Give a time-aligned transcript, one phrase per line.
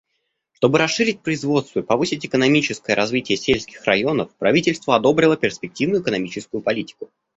[0.53, 7.11] Чтобы расширить производство и повысить экономическое развитие сельских районов, правительство одобрило перспективную экономическую политику.